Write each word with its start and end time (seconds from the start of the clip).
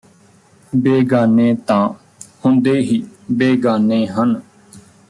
ਬੇਗਾਨੇ 0.73 1.53
ਤਾਂ 1.67 1.87
ਹੁੰਦੇ 2.45 2.79
ਹੀ 2.79 3.03
ਬੇਗਾਨੇ 3.31 4.05
ਹਨ 4.07 4.39